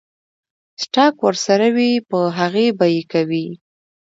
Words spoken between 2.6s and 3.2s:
به يې